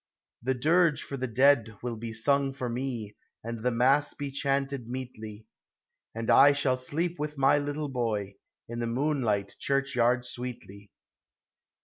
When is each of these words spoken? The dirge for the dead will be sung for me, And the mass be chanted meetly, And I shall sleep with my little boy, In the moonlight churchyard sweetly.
The 0.41 0.55
dirge 0.55 1.03
for 1.03 1.15
the 1.15 1.27
dead 1.27 1.75
will 1.83 1.95
be 1.95 2.11
sung 2.11 2.53
for 2.53 2.67
me, 2.67 3.15
And 3.43 3.61
the 3.61 3.69
mass 3.69 4.15
be 4.15 4.31
chanted 4.31 4.87
meetly, 4.87 5.45
And 6.15 6.31
I 6.31 6.53
shall 6.53 6.75
sleep 6.77 7.19
with 7.19 7.37
my 7.37 7.59
little 7.59 7.87
boy, 7.89 8.37
In 8.67 8.79
the 8.79 8.87
moonlight 8.87 9.57
churchyard 9.59 10.25
sweetly. 10.25 10.89